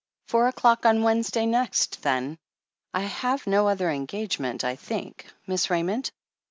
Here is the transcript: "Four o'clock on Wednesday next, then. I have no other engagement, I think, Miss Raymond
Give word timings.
"Four 0.29 0.47
o'clock 0.47 0.83
on 0.87 1.03
Wednesday 1.03 1.45
next, 1.45 2.01
then. 2.01 2.39
I 2.91 3.01
have 3.01 3.45
no 3.45 3.67
other 3.67 3.91
engagement, 3.91 4.63
I 4.63 4.75
think, 4.75 5.27
Miss 5.45 5.69
Raymond 5.69 6.09